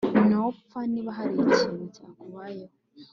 Nopfa 0.29 0.79
niba 0.91 1.09
hari 1.17 1.33
ikintu 1.45 1.83
cyakubayeho 1.95 2.75